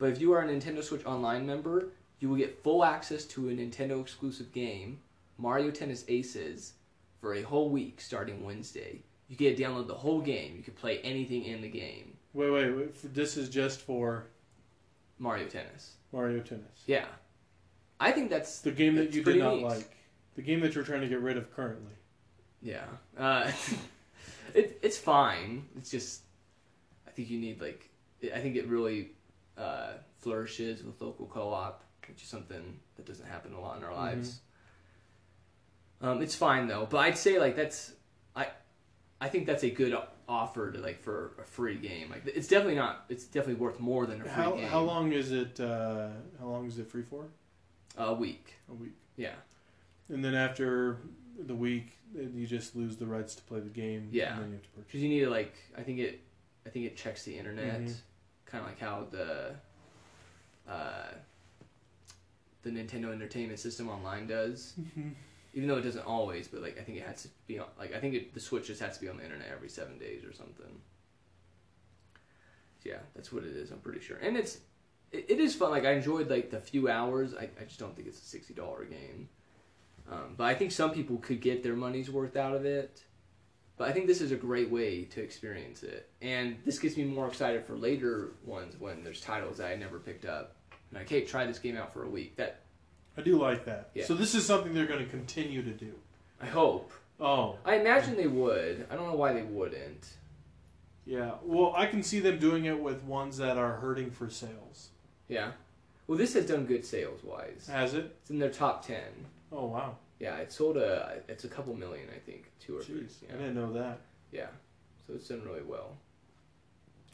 But 0.00 0.08
if 0.08 0.20
you 0.20 0.32
are 0.32 0.40
a 0.40 0.48
Nintendo 0.48 0.82
Switch 0.82 1.04
Online 1.04 1.46
member, 1.46 1.90
you 2.20 2.30
will 2.30 2.36
get 2.38 2.62
full 2.64 2.82
access 2.84 3.24
to 3.26 3.50
a 3.50 3.52
Nintendo 3.52 4.00
exclusive 4.00 4.50
game, 4.50 4.98
Mario 5.36 5.70
Tennis 5.70 6.06
Aces, 6.08 6.72
for 7.20 7.34
a 7.34 7.42
whole 7.42 7.68
week 7.68 8.00
starting 8.00 8.42
Wednesday. 8.42 9.02
You 9.28 9.36
get 9.36 9.58
to 9.58 9.62
download 9.62 9.88
the 9.88 9.94
whole 9.94 10.22
game. 10.22 10.54
You 10.56 10.62
can 10.62 10.72
play 10.72 11.00
anything 11.00 11.44
in 11.44 11.60
the 11.60 11.68
game. 11.68 12.16
wait, 12.32 12.50
wait, 12.50 12.70
wait. 12.72 13.14
This 13.14 13.36
is 13.36 13.50
just 13.50 13.82
for 13.82 14.24
Mario 15.18 15.46
Tennis. 15.46 15.92
Mario 16.12 16.40
Tennis. 16.40 16.82
Yeah, 16.86 17.04
I 18.00 18.10
think 18.10 18.30
that's 18.30 18.62
The 18.62 18.72
game 18.72 18.96
that 18.96 19.12
you 19.14 19.22
did 19.22 19.36
not 19.36 19.56
neat. 19.56 19.64
like. 19.64 19.96
The 20.34 20.42
game 20.42 20.60
that 20.60 20.74
you're 20.74 20.84
trying 20.84 21.02
to 21.02 21.08
get 21.08 21.20
rid 21.20 21.36
of 21.36 21.54
currently. 21.54 21.92
yeah. 22.62 22.86
Uh, 23.18 23.52
it, 24.54 24.78
it's 24.82 24.96
fine. 24.96 25.66
It's 25.76 25.90
just 25.90 26.22
I 27.06 27.10
think 27.10 27.28
you 27.28 27.38
need 27.38 27.60
like 27.60 27.90
I 28.34 28.38
think 28.40 28.56
it 28.56 28.66
really 28.66 29.10
uh, 29.60 29.92
flourishes 30.18 30.82
with 30.82 31.00
local 31.02 31.26
co-op, 31.26 31.84
which 32.08 32.22
is 32.22 32.28
something 32.28 32.78
that 32.96 33.06
doesn't 33.06 33.26
happen 33.26 33.52
a 33.52 33.60
lot 33.60 33.76
in 33.78 33.84
our 33.84 33.94
lives. 33.94 34.40
Um, 36.00 36.22
it's 36.22 36.34
fine 36.34 36.66
though, 36.66 36.86
but 36.88 36.98
I'd 36.98 37.18
say 37.18 37.38
like 37.38 37.56
that's 37.56 37.92
I 38.34 38.48
I 39.20 39.28
think 39.28 39.46
that's 39.46 39.64
a 39.64 39.70
good 39.70 39.94
offer 40.28 40.70
to 40.72 40.78
like 40.78 41.02
for 41.02 41.32
a 41.38 41.44
free 41.44 41.76
game. 41.76 42.08
Like 42.10 42.22
it's 42.26 42.48
definitely 42.48 42.76
not. 42.76 43.04
It's 43.08 43.24
definitely 43.24 43.60
worth 43.60 43.78
more 43.80 44.06
than 44.06 44.20
a 44.20 44.24
free 44.24 44.32
How 44.32 44.52
game. 44.52 44.68
how 44.68 44.80
long 44.80 45.12
is 45.12 45.30
it? 45.30 45.60
Uh, 45.60 46.08
how 46.38 46.46
long 46.46 46.66
is 46.66 46.78
it 46.78 46.88
free 46.90 47.02
for? 47.02 47.26
A 47.98 48.14
week. 48.14 48.54
A 48.70 48.74
week. 48.74 48.94
Yeah. 49.16 49.34
And 50.08 50.24
then 50.24 50.34
after 50.34 50.96
the 51.38 51.54
week, 51.54 51.92
uh, 52.18 52.22
you 52.34 52.46
just 52.46 52.74
lose 52.74 52.96
the 52.96 53.06
rights 53.06 53.34
to 53.34 53.42
play 53.42 53.60
the 53.60 53.68
game. 53.68 54.08
Yeah. 54.10 54.34
And 54.34 54.42
then 54.42 54.48
you 54.48 54.54
have 54.54 54.62
to 54.62 54.68
purchase. 54.70 54.86
Because 54.86 55.02
you 55.02 55.08
need 55.10 55.20
to 55.20 55.30
like, 55.30 55.54
I 55.76 55.82
think 55.82 55.98
it, 55.98 56.20
I 56.66 56.70
think 56.70 56.86
it 56.86 56.96
checks 56.96 57.24
the 57.24 57.36
internet, 57.36 57.80
Mhm. 57.82 57.94
Kind 58.50 58.62
of 58.64 58.70
like 58.70 58.78
how 58.80 59.06
the, 59.10 59.54
uh, 60.68 61.08
the 62.62 62.70
Nintendo 62.70 63.12
Entertainment 63.12 63.58
System 63.58 63.88
online 63.88 64.26
does. 64.26 64.74
Mhm. 64.80 65.14
Even 65.52 65.68
though 65.68 65.78
it 65.78 65.82
doesn't 65.82 66.06
always, 66.06 66.46
but 66.46 66.62
like 66.62 66.78
I 66.78 66.82
think 66.82 66.98
it 66.98 67.06
has 67.06 67.22
to 67.22 67.28
be 67.48 67.58
on, 67.58 67.66
like 67.78 67.94
I 67.94 67.98
think 67.98 68.14
it, 68.14 68.34
the 68.34 68.40
Switch 68.40 68.68
just 68.68 68.80
has 68.80 68.96
to 68.96 69.00
be 69.00 69.08
on 69.08 69.16
the 69.16 69.24
internet 69.24 69.48
every 69.48 69.68
seven 69.68 69.98
days 69.98 70.24
or 70.24 70.32
something. 70.32 70.80
Yeah, 72.84 72.98
that's 73.14 73.32
what 73.32 73.44
it 73.44 73.56
is. 73.56 73.70
I'm 73.72 73.80
pretty 73.80 74.00
sure, 74.00 74.16
and 74.18 74.36
it's 74.36 74.58
it, 75.10 75.26
it 75.28 75.40
is 75.40 75.54
fun. 75.54 75.70
Like 75.70 75.84
I 75.84 75.92
enjoyed 75.92 76.30
like 76.30 76.50
the 76.50 76.60
few 76.60 76.88
hours. 76.88 77.34
I, 77.34 77.48
I 77.60 77.64
just 77.64 77.80
don't 77.80 77.96
think 77.96 78.06
it's 78.06 78.22
a 78.22 78.24
sixty 78.24 78.54
dollar 78.54 78.84
game. 78.84 79.28
Um, 80.10 80.34
but 80.36 80.44
I 80.44 80.54
think 80.54 80.72
some 80.72 80.92
people 80.92 81.18
could 81.18 81.40
get 81.40 81.62
their 81.62 81.76
money's 81.76 82.10
worth 82.10 82.36
out 82.36 82.54
of 82.54 82.64
it. 82.64 83.02
But 83.80 83.88
I 83.88 83.92
think 83.92 84.08
this 84.08 84.20
is 84.20 84.30
a 84.30 84.36
great 84.36 84.70
way 84.70 85.04
to 85.04 85.22
experience 85.22 85.82
it, 85.82 86.06
and 86.20 86.58
this 86.66 86.78
gets 86.78 86.98
me 86.98 87.04
more 87.04 87.26
excited 87.26 87.64
for 87.64 87.74
later 87.74 88.32
ones 88.44 88.74
when 88.78 89.02
there's 89.02 89.22
titles 89.22 89.56
that 89.56 89.72
I 89.72 89.76
never 89.76 89.98
picked 89.98 90.26
up. 90.26 90.54
And 90.90 90.98
like, 90.98 91.08
hey, 91.08 91.22
try 91.22 91.46
this 91.46 91.58
game 91.58 91.78
out 91.78 91.94
for 91.94 92.04
a 92.04 92.08
week. 92.10 92.36
That 92.36 92.60
I 93.16 93.22
do 93.22 93.38
like 93.38 93.64
that. 93.64 93.88
Yeah. 93.94 94.04
So 94.04 94.12
this 94.12 94.34
is 94.34 94.44
something 94.44 94.74
they're 94.74 94.84
going 94.84 95.02
to 95.02 95.08
continue 95.08 95.62
to 95.62 95.70
do. 95.70 95.94
I 96.42 96.44
hope. 96.44 96.92
Oh, 97.18 97.56
I 97.64 97.76
imagine 97.76 98.18
they 98.18 98.26
would. 98.26 98.86
I 98.90 98.96
don't 98.96 99.06
know 99.06 99.16
why 99.16 99.32
they 99.32 99.44
wouldn't. 99.44 100.06
yeah. 101.06 101.36
Well, 101.42 101.72
I 101.74 101.86
can 101.86 102.02
see 102.02 102.20
them 102.20 102.38
doing 102.38 102.66
it 102.66 102.78
with 102.78 103.02
ones 103.04 103.38
that 103.38 103.56
are 103.56 103.76
hurting 103.76 104.10
for 104.10 104.28
sales. 104.28 104.90
Yeah. 105.26 105.52
Well, 106.10 106.18
this 106.18 106.34
has 106.34 106.46
done 106.46 106.66
good 106.66 106.84
sales 106.84 107.22
wise. 107.22 107.68
Has 107.70 107.94
it? 107.94 108.16
It's 108.20 108.30
in 108.30 108.40
their 108.40 108.50
top 108.50 108.84
ten. 108.84 109.26
Oh 109.52 109.66
wow. 109.66 109.94
Yeah, 110.18 110.38
it 110.38 110.50
sold 110.50 110.76
a. 110.76 111.20
It's 111.28 111.44
a 111.44 111.48
couple 111.48 111.72
million, 111.76 112.08
I 112.12 112.18
think, 112.18 112.50
two 112.58 112.76
or 112.76 112.82
three. 112.82 113.02
Jeez, 113.02 113.32
I 113.32 113.36
didn't 113.36 113.54
know 113.54 113.72
that. 113.74 114.00
Yeah. 114.32 114.48
So 115.06 115.14
it's 115.14 115.28
done 115.28 115.42
really 115.46 115.62
well. 115.62 115.96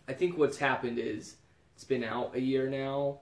I 0.08 0.14
think 0.14 0.38
what's 0.38 0.56
happened 0.56 0.98
is 0.98 1.36
it's 1.74 1.84
been 1.84 2.04
out 2.04 2.34
a 2.36 2.40
year 2.40 2.70
now, 2.70 3.18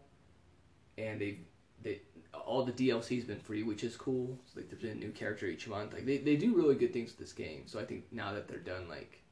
and 0.97 1.21
they 1.21 1.39
they 1.83 2.03
all 2.33 2.65
the 2.65 2.71
DLC's 2.71 3.25
been 3.25 3.41
free, 3.41 3.65
which 3.65 3.83
is 3.83 3.97
cool. 3.97 4.39
So 4.47 4.61
like 4.61 4.71
there's 4.71 4.81
been 4.81 4.93
a 4.93 4.95
new 4.95 5.11
character 5.11 5.47
each 5.47 5.67
month. 5.67 5.93
Like 5.93 6.07
they, 6.07 6.19
they 6.19 6.37
do 6.37 6.55
really 6.55 6.77
good 6.77 6.93
things 6.93 7.11
with 7.11 7.19
this 7.19 7.33
game. 7.33 7.65
So 7.67 7.81
I 7.81 7.85
think 7.85 8.05
now 8.13 8.33
that 8.33 8.47
they're 8.47 8.59
done 8.59 8.89
like 8.89 9.24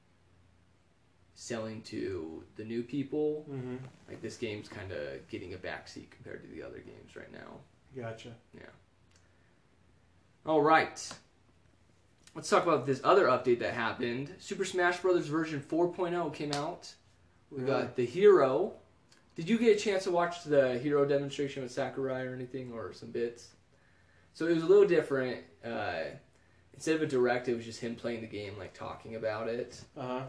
selling 1.34 1.82
to 1.82 2.42
the 2.56 2.64
new 2.64 2.82
people, 2.82 3.46
Mm-hmm. 3.50 3.76
like 4.08 4.20
this 4.22 4.36
game's 4.36 4.68
kind 4.68 4.92
of 4.92 5.26
getting 5.28 5.54
a 5.54 5.56
backseat 5.56 6.10
compared 6.10 6.42
to 6.42 6.48
the 6.54 6.62
other 6.62 6.78
games 6.78 7.16
right 7.16 7.32
now. 7.32 7.58
Gotcha. 7.96 8.32
Yeah. 8.54 8.62
All 10.44 10.60
right. 10.60 11.12
Let's 12.34 12.48
talk 12.48 12.62
about 12.62 12.86
this 12.86 13.00
other 13.04 13.26
update 13.26 13.58
that 13.60 13.74
happened. 13.74 14.34
Super 14.38 14.64
Smash 14.64 14.98
Bros. 15.00 15.26
version 15.26 15.60
4.0 15.60 16.32
came 16.34 16.52
out. 16.52 16.92
We 17.50 17.62
Really? 17.62 17.70
got 17.82 17.96
the 17.96 18.06
hero. 18.06 18.72
Did 19.36 19.48
you 19.48 19.58
get 19.58 19.76
a 19.76 19.80
chance 19.80 20.04
to 20.04 20.10
watch 20.10 20.44
the 20.44 20.78
hero 20.78 21.04
demonstration 21.04 21.62
with 21.62 21.72
Sakurai 21.72 22.24
or 22.24 22.34
anything, 22.34 22.72
or 22.72 22.92
some 22.92 23.10
bits? 23.10 23.48
So 24.34 24.46
it 24.46 24.54
was 24.54 24.62
a 24.62 24.66
little 24.66 24.86
different. 24.86 25.42
Uh, 25.64 26.04
instead 26.74 26.96
of 26.96 27.02
a 27.02 27.06
direct, 27.06 27.48
it 27.48 27.54
was 27.54 27.64
just 27.64 27.80
him 27.80 27.94
playing 27.94 28.22
the 28.22 28.26
game, 28.26 28.54
like 28.58 28.72
talking 28.74 29.14
about 29.14 29.48
it, 29.48 29.80
Uh 29.96 30.02
huh. 30.06 30.22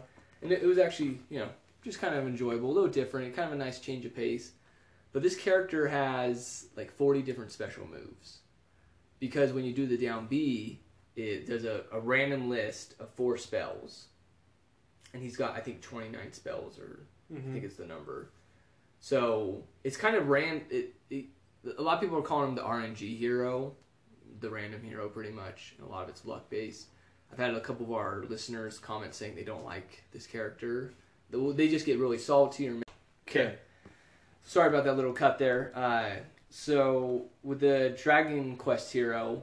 And 0.44 0.52
it, 0.52 0.62
it 0.62 0.66
was 0.66 0.78
actually, 0.78 1.18
you 1.30 1.40
know, 1.40 1.48
just 1.82 1.98
kind 1.98 2.14
of 2.14 2.26
enjoyable, 2.26 2.70
a 2.70 2.72
little 2.72 2.88
different, 2.90 3.34
kind 3.34 3.48
of 3.52 3.58
a 3.58 3.64
nice 3.64 3.80
change 3.80 4.04
of 4.04 4.14
pace. 4.14 4.52
But 5.12 5.22
this 5.22 5.36
character 5.36 5.88
has 5.88 6.66
like 6.76 6.92
40 6.92 7.22
different 7.22 7.50
special 7.50 7.86
moves. 7.86 8.38
Because 9.18 9.52
when 9.52 9.64
you 9.64 9.72
do 9.72 9.86
the 9.86 9.96
down 9.96 10.26
B, 10.26 10.80
it, 11.16 11.46
there's 11.46 11.64
a, 11.64 11.84
a 11.92 11.98
random 12.00 12.48
list 12.50 12.94
of 13.00 13.08
four 13.10 13.36
spells. 13.38 14.06
And 15.14 15.22
he's 15.22 15.36
got, 15.36 15.56
I 15.56 15.60
think, 15.60 15.80
29 15.80 16.32
spells, 16.32 16.78
or 16.78 17.06
I 17.30 17.38
Mhm. 17.38 17.52
think 17.52 17.64
it's 17.64 17.76
the 17.76 17.86
number. 17.86 18.30
So 19.00 19.62
it's 19.84 19.96
kind 19.96 20.16
of 20.16 20.28
ran. 20.28 20.62
It, 20.70 20.94
it, 21.10 21.26
a 21.78 21.80
lot 21.82 21.94
of 21.94 22.00
people 22.00 22.18
are 22.18 22.22
calling 22.22 22.48
him 22.50 22.54
the 22.56 22.62
RNG 22.62 23.16
hero, 23.16 23.74
the 24.40 24.50
random 24.50 24.82
hero, 24.82 25.08
pretty 25.08 25.30
much. 25.30 25.74
And 25.78 25.86
a 25.86 25.90
lot 25.90 26.02
of 26.04 26.08
it's 26.10 26.24
luck 26.24 26.50
based. 26.50 26.88
I've 27.34 27.40
had 27.46 27.54
a 27.56 27.60
couple 27.60 27.86
of 27.86 27.92
our 27.92 28.24
listeners 28.28 28.78
comment 28.78 29.12
saying 29.12 29.34
they 29.34 29.42
don't 29.42 29.64
like 29.64 30.04
this 30.12 30.24
character. 30.24 30.92
They- 31.30 31.52
They 31.52 31.68
just 31.68 31.84
get 31.84 31.98
really 31.98 32.18
salty 32.18 32.68
or. 32.68 32.80
Okay. 33.28 33.56
Sorry 34.44 34.68
about 34.68 34.84
that 34.84 34.94
little 34.94 35.12
cut 35.12 35.38
there. 35.38 35.72
Uh, 35.74 36.10
so 36.50 37.24
with 37.42 37.58
the 37.58 37.98
Dragon 38.00 38.56
Quest 38.56 38.92
hero, 38.92 39.42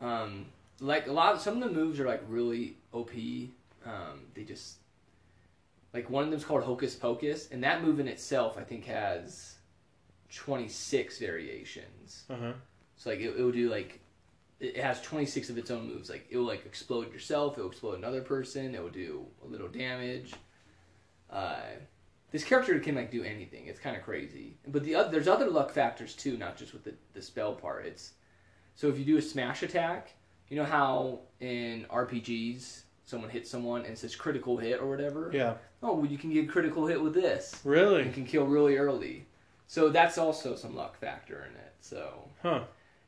um, 0.00 0.46
like 0.80 1.06
a 1.06 1.12
lot, 1.12 1.42
some 1.42 1.62
of 1.62 1.68
the 1.68 1.74
moves 1.74 2.00
are 2.00 2.06
like 2.06 2.22
really 2.28 2.78
OP. 2.94 3.10
Um, 3.84 4.20
they 4.32 4.44
just 4.44 4.76
like 5.92 6.08
one 6.08 6.24
of 6.24 6.30
them's 6.30 6.44
called 6.46 6.62
Hocus 6.62 6.94
Pocus, 6.94 7.50
and 7.50 7.62
that 7.62 7.82
move 7.82 8.00
in 8.00 8.08
itself, 8.08 8.56
I 8.56 8.62
think, 8.62 8.86
has 8.86 9.56
twenty 10.34 10.68
six 10.68 11.18
variations. 11.18 12.24
Uh 12.30 12.36
huh. 12.40 12.52
So 12.96 13.10
like 13.10 13.18
it, 13.20 13.34
it 13.36 13.42
will 13.42 13.52
do 13.52 13.68
like 13.68 14.00
it 14.62 14.76
has 14.76 15.02
26 15.02 15.50
of 15.50 15.58
its 15.58 15.70
own 15.70 15.88
moves. 15.88 16.08
Like 16.08 16.26
it 16.30 16.36
will 16.36 16.46
like 16.46 16.64
explode 16.64 17.12
yourself. 17.12 17.58
It 17.58 17.62
will 17.62 17.70
explode 17.70 17.98
another 17.98 18.20
person. 18.20 18.74
It 18.74 18.82
will 18.82 18.90
do 18.90 19.26
a 19.44 19.48
little 19.48 19.68
damage. 19.68 20.32
Uh, 21.28 21.56
this 22.30 22.44
character 22.44 22.78
can 22.78 22.94
like 22.94 23.10
do 23.10 23.24
anything. 23.24 23.66
It's 23.66 23.80
kind 23.80 23.96
of 23.96 24.02
crazy. 24.02 24.56
But 24.68 24.84
the 24.84 24.94
other, 24.94 25.10
there's 25.10 25.26
other 25.26 25.50
luck 25.50 25.72
factors 25.72 26.14
too, 26.14 26.36
not 26.36 26.56
just 26.56 26.72
with 26.72 26.84
the, 26.84 26.94
the 27.12 27.20
spell 27.20 27.54
part. 27.54 27.86
It's 27.86 28.12
so 28.76 28.88
if 28.88 28.98
you 28.98 29.04
do 29.04 29.16
a 29.18 29.22
smash 29.22 29.64
attack, 29.64 30.14
you 30.48 30.56
know 30.56 30.64
how 30.64 31.20
in 31.40 31.84
RPGs 31.90 32.82
someone 33.04 33.30
hits 33.30 33.50
someone 33.50 33.80
and 33.82 33.90
it 33.90 33.98
says 33.98 34.14
critical 34.14 34.56
hit 34.56 34.80
or 34.80 34.88
whatever. 34.88 35.30
Yeah. 35.34 35.54
Oh, 35.82 35.94
well, 35.94 36.06
you 36.06 36.18
can 36.18 36.32
get 36.32 36.48
critical 36.48 36.86
hit 36.86 37.02
with 37.02 37.14
this. 37.14 37.60
Really? 37.64 38.04
You 38.04 38.12
can 38.12 38.24
kill 38.24 38.46
really 38.46 38.76
early. 38.76 39.26
So 39.66 39.88
that's 39.88 40.18
also 40.18 40.54
some 40.54 40.76
luck 40.76 40.96
factor 40.96 41.48
in 41.50 41.56
it. 41.56 41.72
So 41.80 42.28
Huh. 42.42 42.62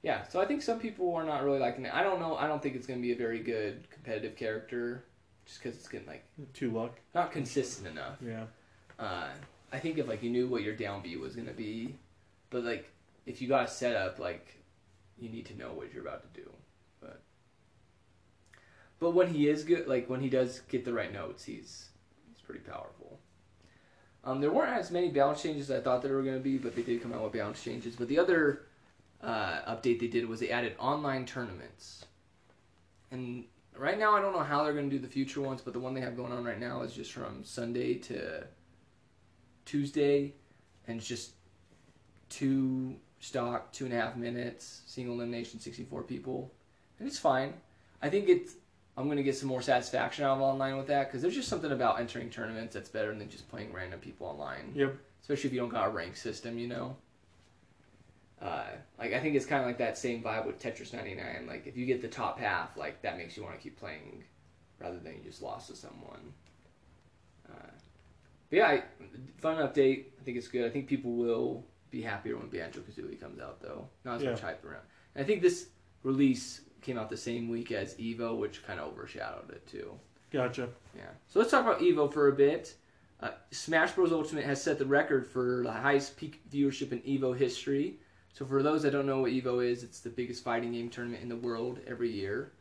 Yeah, 0.05 0.23
so 0.29 0.39
I 0.39 0.45
think 0.45 0.61
some 0.61 0.79
people 0.79 1.15
are 1.15 1.25
not 1.25 1.43
really 1.45 1.59
liking 1.59 1.87
it. 1.87 1.95
I 1.95 2.03
don't 2.03 2.21
know. 2.21 2.37
I 2.37 2.47
don't 2.47 2.63
think 2.63 2.77
it's 2.77 2.87
going 2.87 3.01
to 3.01 3.03
be 3.03 3.13
a 3.13 3.17
very 3.17 3.39
good 3.39 3.89
competitive 3.91 4.37
character, 4.37 5.03
just 5.47 5.63
because 5.63 5.79
it's 5.79 5.89
getting 5.89 6.07
like 6.07 6.27
too 6.53 6.71
luck. 6.71 7.01
not 7.15 7.33
consistent 7.33 7.89
enough. 7.89 8.19
Yeah. 8.23 8.45
Uh, 8.99 9.29
I 9.73 9.79
think 9.79 9.97
if 9.97 10.07
like 10.07 10.23
you 10.23 10.29
knew 10.29 10.47
what 10.47 10.63
your 10.63 10.77
down 10.77 11.01
B 11.01 11.17
was 11.17 11.35
going 11.35 11.49
to 11.49 11.55
be, 11.55 11.97
but 12.51 12.65
like 12.65 12.93
if 13.25 13.41
you 13.41 13.49
got 13.49 13.65
a 13.65 13.71
setup, 13.71 14.19
like 14.19 14.61
you 15.19 15.31
need 15.31 15.47
to 15.47 15.57
know 15.57 15.73
what 15.73 15.91
you're 15.91 16.03
about 16.03 16.21
to 16.35 16.39
do. 16.39 16.51
But 17.01 17.23
but 19.01 19.13
when 19.13 19.33
he 19.33 19.49
is 19.49 19.65
good, 19.65 19.89
like 19.89 20.11
when 20.11 20.21
he 20.21 20.29
does 20.29 20.61
get 20.69 20.85
the 20.85 20.93
right 20.93 21.15
notes, 21.15 21.45
he's 21.45 21.89
he's 22.29 22.43
pretty 22.43 22.61
powerful. 22.61 23.21
Um, 24.23 24.43
there 24.43 24.53
weren't 24.53 24.77
as 24.77 24.91
many 24.91 25.09
balance 25.09 25.43
changes 25.43 25.71
as 25.71 25.81
I 25.81 25.83
thought 25.83 26.03
there 26.03 26.13
were 26.13 26.23
going 26.23 26.37
to 26.37 26.43
be, 26.43 26.59
but 26.59 26.77
they 26.77 26.83
did 26.83 27.03
come 27.03 27.15
out 27.15 27.23
with 27.23 27.33
balance 27.33 27.63
changes. 27.63 27.97
But 27.97 28.09
the 28.09 28.19
other 28.19 28.67
uh, 29.25 29.75
update 29.75 30.01
they 30.01 30.07
did 30.09 30.29
was 30.29 30.41
they 30.41 30.51
added 30.51 30.75
online 30.79 31.25
tournaments. 31.27 32.05
And 33.11 33.45
right 33.77 33.99
now, 33.99 34.15
I 34.15 34.21
don't 34.21 34.33
know 34.33 34.43
how 34.43 34.65
they're 34.65 34.73
going 34.73 34.91
to 34.91 34.97
do 34.97 35.01
the 35.01 35.09
future 35.09 35.41
ones, 35.41 35.61
but 35.63 35.73
the 35.73 35.81
one 35.81 35.95
they 35.95 36.01
have 36.01 36.17
going 36.17 36.33
on 36.33 36.45
right 36.45 36.59
now 36.61 36.83
is 36.83 36.93
just 36.93 37.13
from 37.13 37.45
Sunday 37.45 37.95
to 37.95 38.45
Tuesday, 39.65 40.35
and 40.87 40.99
it's 40.99 41.07
just 41.07 41.33
two 42.29 42.97
stock, 43.21 43.73
two 43.73 43.85
and 43.87 43.95
a 43.95 44.01
half 44.01 44.17
minutes, 44.17 44.83
single 44.87 45.15
elimination, 45.15 45.59
64 45.61 46.03
people. 46.03 46.53
And 46.99 47.09
it's 47.09 47.19
fine. 47.19 47.55
I 48.03 48.11
think 48.11 48.29
it's. 48.29 48.55
I'm 48.97 49.07
going 49.07 49.17
to 49.17 49.25
get 49.25 49.37
some 49.37 49.49
more 49.49 49.61
satisfaction 49.63 50.25
out 50.25 50.37
of 50.37 50.41
online 50.43 50.77
with 50.77 50.87
that 50.87 51.09
because 51.09 51.21
there's 51.21 51.35
just 51.35 51.49
something 51.49 51.73
about 51.73 51.99
entering 51.99 52.31
tournaments 52.31 52.75
that's 52.75 52.89
better 52.89 53.13
than 53.13 53.29
just 53.29 53.49
playing 53.49 53.73
random 53.73 53.99
people 53.99 54.29
online 54.29 54.71
Yep. 54.77 54.95
especially 55.21 55.49
if 55.49 55.55
you 55.55 55.59
don't 55.59 55.69
got 55.69 55.89
a 55.89 55.91
rank 55.91 56.15
system, 56.17 56.61
you 56.61 56.69
know. 56.69 56.97
Uh, 58.45 58.65
like 58.99 59.15
I 59.15 59.21
think 59.21 59.37
it's 59.37 59.47
kind 59.47 59.63
of 59.63 59.67
like 59.67 59.79
that 59.79 59.97
same 59.97 60.23
vibe 60.23 60.47
with 60.47 60.59
Tetris 60.59 60.93
99. 60.93 61.47
Like 61.49 61.67
if 61.67 61.79
you 61.79 61.87
get 61.87 62.03
the 62.03 62.09
top 62.09 62.39
half, 62.39 62.77
like 62.77 63.01
that 63.03 63.17
makes 63.17 63.37
you 63.37 63.43
want 63.43 63.57
to 63.57 63.61
keep 63.61 63.79
playing, 63.79 64.23
rather 64.79 64.99
than 64.99 65.15
you 65.15 65.23
just 65.25 65.41
lost 65.41 65.69
to 65.69 65.77
someone. 65.77 66.35
Uh, 67.49 67.71
but 68.51 68.57
yeah, 68.57 68.67
I, 68.67 68.83
fun 69.39 69.57
update. 69.57 70.07
I 70.21 70.25
think 70.25 70.37
it's 70.37 70.49
good. 70.49 70.67
I 70.67 70.71
think 70.71 70.87
people 70.87 71.13
will 71.13 71.65
be 71.91 72.03
happier 72.03 72.37
when 72.37 72.49
Banjo 72.49 72.81
Kazooie 72.81 73.19
comes 73.19 73.41
out, 73.41 73.63
though. 73.63 73.89
Not 74.05 74.19
as 74.19 74.25
much 74.25 74.41
hype 74.41 74.65
around. 74.65 74.83
And 75.15 75.25
I 75.25 75.27
think 75.27 75.41
this 75.41 75.69
release 76.03 76.61
came 76.83 76.99
out 76.99 77.09
the 77.09 77.17
same 77.17 77.49
week 77.49 77.73
as 77.73 77.95
Evo, 77.95 78.37
which 78.37 78.65
kind 78.67 78.79
of 78.79 78.93
overshadowed 78.93 79.51
it 79.51 79.67
too. 79.67 79.99
Gotcha. 80.31 80.69
Yeah. 80.95 81.05
So 81.29 81.39
let's 81.39 81.51
talk 81.51 81.65
about 81.65 81.81
Evo 81.81 82.13
for 82.13 82.29
a 82.29 82.33
bit. 82.33 82.75
Uh, 83.21 83.31
Smash 83.53 83.93
Bros. 83.93 84.13
Ultimate 84.13 84.45
has 84.45 84.61
set 84.61 84.79
the 84.79 84.85
record 84.85 85.27
for 85.27 85.63
the 85.65 85.73
highest 85.73 86.17
peak 86.17 86.43
viewership 86.53 86.93
in 86.93 87.01
Evo 87.01 87.35
history. 87.35 88.01
So 88.35 88.45
for 88.45 88.63
those 88.63 88.83
that 88.83 88.91
don't 88.91 89.07
know 89.07 89.21
what 89.21 89.31
Evo 89.31 89.65
is, 89.65 89.85
it's 89.85 90.01
the 90.01 90.11
biggest 90.11 90.43
fighting 90.45 90.73
game 90.73 90.91
tournament 90.91 91.23
in 91.23 91.29
the 91.29 91.37
world 91.37 91.79
every 91.87 92.11
year. 92.11 92.53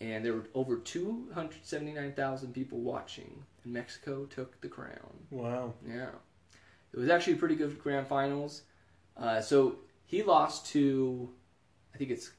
And 0.00 0.24
there 0.24 0.32
were 0.32 0.46
over 0.54 0.78
279,000 0.78 2.52
people 2.52 2.80
watching. 2.80 3.44
And 3.62 3.72
Mexico 3.72 4.24
took 4.24 4.60
the 4.62 4.68
crown. 4.68 5.12
Wow. 5.30 5.74
Yeah. 5.86 6.08
It 6.92 6.98
was 6.98 7.10
actually 7.10 7.34
pretty 7.34 7.54
good 7.54 7.78
grand 7.78 8.06
finals. 8.06 8.62
Uh, 9.16 9.40
so 9.40 9.76
he 10.06 10.22
lost 10.22 10.66
to, 10.68 11.28
I 11.94 11.98
think 11.98 12.10
it's 12.10 12.30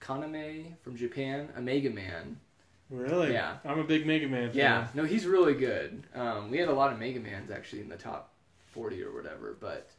Kameme 0.00 0.78
from 0.82 0.96
Japan, 0.96 1.50
a 1.54 1.60
Mega 1.60 1.90
Man. 1.90 2.40
Really? 2.88 3.32
Yeah. 3.32 3.58
I'm 3.64 3.78
a 3.78 3.84
big 3.84 4.06
Mega 4.06 4.26
Man 4.26 4.48
fan. 4.48 4.56
Yeah, 4.56 4.88
no, 4.94 5.04
he's 5.04 5.26
really 5.26 5.54
good. 5.54 6.02
Um, 6.14 6.50
we 6.50 6.58
had 6.58 6.68
a 6.68 6.74
lot 6.74 6.92
of 6.92 6.98
Mega 6.98 7.20
Mans 7.20 7.50
actually 7.50 7.82
in 7.82 7.88
the 7.88 7.96
top 7.96 8.32
40 8.72 9.02
or 9.04 9.14
whatever, 9.14 9.56
but 9.60 9.90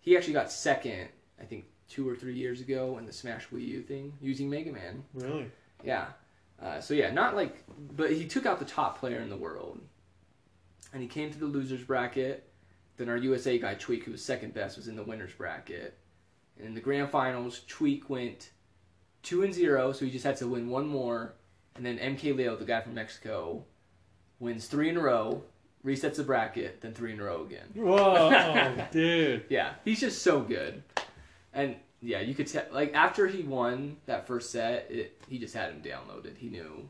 he 0.00 0.16
actually 0.16 0.34
got 0.34 0.52
second, 0.52 1.08
I 1.40 1.44
think, 1.44 1.66
two 1.88 2.08
or 2.08 2.14
three 2.14 2.34
years 2.34 2.60
ago 2.60 2.98
in 2.98 3.06
the 3.06 3.12
Smash 3.12 3.48
Wii 3.48 3.66
U 3.66 3.82
thing 3.82 4.12
using 4.20 4.50
Mega 4.50 4.72
Man. 4.72 5.04
Really? 5.14 5.50
Yeah. 5.82 6.06
Uh, 6.60 6.80
so 6.80 6.92
yeah, 6.92 7.10
not 7.10 7.36
like, 7.36 7.64
but 7.96 8.12
he 8.12 8.26
took 8.26 8.44
out 8.44 8.58
the 8.58 8.64
top 8.64 8.98
player 8.98 9.20
in 9.20 9.30
the 9.30 9.36
world, 9.36 9.80
and 10.92 11.00
he 11.00 11.08
came 11.08 11.30
to 11.30 11.38
the 11.38 11.46
losers 11.46 11.82
bracket. 11.82 12.50
Then 12.96 13.08
our 13.08 13.16
USA 13.16 13.58
guy 13.58 13.76
Tweek, 13.76 14.02
who 14.02 14.12
was 14.12 14.24
second 14.24 14.54
best, 14.54 14.76
was 14.76 14.88
in 14.88 14.96
the 14.96 15.04
winners 15.04 15.32
bracket. 15.32 15.96
And 16.58 16.66
in 16.66 16.74
the 16.74 16.80
grand 16.80 17.10
finals, 17.10 17.62
Tweek 17.68 18.08
went 18.08 18.50
two 19.22 19.44
and 19.44 19.54
zero, 19.54 19.92
so 19.92 20.04
he 20.04 20.10
just 20.10 20.24
had 20.24 20.36
to 20.38 20.48
win 20.48 20.68
one 20.68 20.88
more. 20.88 21.34
And 21.76 21.86
then 21.86 21.98
MK 21.98 22.36
Leo, 22.36 22.56
the 22.56 22.64
guy 22.64 22.80
from 22.80 22.94
Mexico, 22.94 23.64
wins 24.40 24.66
three 24.66 24.88
in 24.88 24.96
a 24.96 25.00
row, 25.00 25.44
resets 25.84 26.16
the 26.16 26.24
bracket, 26.24 26.80
then 26.80 26.92
three 26.92 27.12
in 27.12 27.20
a 27.20 27.24
row 27.24 27.44
again. 27.44 27.68
Whoa, 27.74 28.86
dude. 28.90 29.44
Yeah, 29.48 29.74
he's 29.84 30.00
just 30.00 30.22
so 30.22 30.40
good. 30.40 30.82
And 31.58 31.74
yeah, 32.00 32.20
you 32.20 32.34
could 32.34 32.46
tell. 32.46 32.64
Like 32.70 32.94
after 32.94 33.26
he 33.26 33.42
won 33.42 33.96
that 34.06 34.28
first 34.28 34.50
set, 34.50 34.86
it, 34.90 35.20
he 35.28 35.38
just 35.38 35.54
had 35.54 35.70
him 35.70 35.82
downloaded. 35.82 36.38
He 36.38 36.48
knew 36.48 36.88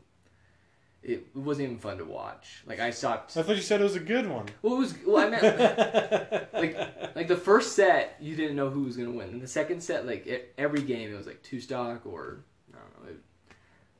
it, 1.01 1.27
it 1.33 1.35
wasn't 1.35 1.65
even 1.65 1.79
fun 1.79 1.97
to 1.97 2.05
watch. 2.05 2.63
Like 2.67 2.79
I 2.79 2.91
stopped. 2.91 3.35
I 3.35 3.41
thought 3.41 3.55
you 3.55 3.63
said 3.63 3.81
it 3.81 3.85
was 3.85 3.95
a 3.95 3.99
good 3.99 4.29
one. 4.29 4.45
Well, 4.61 4.75
it 4.75 4.77
was. 4.77 4.95
Well, 5.07 5.25
I 5.25 5.29
meant 5.29 5.43
like 6.53 7.15
like 7.15 7.27
the 7.27 7.35
first 7.35 7.75
set, 7.75 8.17
you 8.19 8.35
didn't 8.35 8.55
know 8.55 8.69
who 8.69 8.83
was 8.83 8.95
gonna 8.95 9.11
win. 9.11 9.29
And 9.29 9.41
the 9.41 9.47
second 9.47 9.81
set, 9.81 10.05
like 10.05 10.27
e- 10.27 10.41
every 10.59 10.83
game, 10.83 11.11
it 11.11 11.17
was 11.17 11.25
like 11.25 11.41
two 11.41 11.59
stock 11.59 12.05
or 12.05 12.43
I 12.71 12.77
don't 12.77 13.05
know, 13.05 13.11
it, 13.11 13.19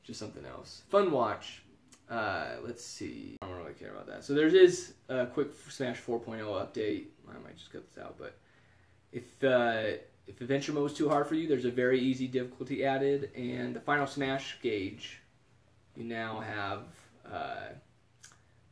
just 0.04 0.20
something 0.20 0.44
else. 0.46 0.82
Fun 0.88 1.10
watch. 1.10 1.62
Uh, 2.08 2.56
let's 2.64 2.84
see. 2.84 3.36
I 3.42 3.46
don't 3.46 3.56
really 3.56 3.72
care 3.74 3.90
about 3.90 4.06
that. 4.06 4.24
So 4.24 4.34
there 4.34 4.46
is 4.46 4.94
a 5.08 5.26
quick 5.26 5.48
Smash 5.68 6.00
4.0 6.00 6.40
update. 6.40 7.04
I 7.28 7.38
might 7.44 7.56
just 7.56 7.72
cut 7.72 7.88
this 7.88 8.02
out, 8.02 8.16
but 8.18 8.36
if 9.12 9.44
uh, 9.44 9.98
if 10.30 10.40
adventure 10.40 10.72
mode 10.72 10.90
is 10.90 10.96
too 10.96 11.08
hard 11.08 11.26
for 11.26 11.34
you, 11.34 11.48
there's 11.48 11.64
a 11.64 11.70
very 11.70 12.00
easy 12.00 12.28
difficulty 12.28 12.84
added, 12.84 13.30
and 13.34 13.74
the 13.74 13.80
final 13.80 14.06
Smash 14.06 14.58
gauge, 14.62 15.20
you 15.96 16.04
now 16.04 16.40
have. 16.40 16.82
Uh, 17.30 17.74